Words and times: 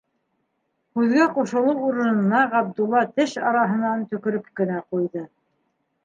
Һүҙгә 0.99 1.25
ҡушылыу 1.33 1.83
урынына 1.89 2.39
Ғабдулла 2.53 3.01
теш 3.19 3.35
араһынан 3.49 4.01
төкөрөп 4.13 4.49
кенә 4.61 4.79
ҡуйҙы. 4.95 5.23